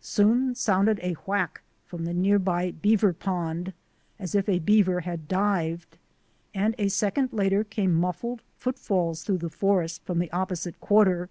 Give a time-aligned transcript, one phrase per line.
[0.00, 3.74] Soon sounded a whack from the near by bea ver pond,
[4.18, 5.98] as if a beaver had dived,
[6.54, 11.28] and a second later came muffled footfalls through the forest from the opposite quarter.